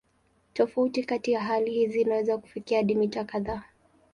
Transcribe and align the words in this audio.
Tofauti 0.53 1.03
kati 1.03 1.31
ya 1.31 1.41
hali 1.41 1.71
hizi 1.71 2.01
inaweza 2.01 2.37
kufikia 2.37 2.77
hadi 2.77 2.95
mita 2.95 3.23
kadhaa. 3.23 3.63